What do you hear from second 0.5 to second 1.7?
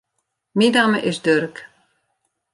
Myn namme is Durk.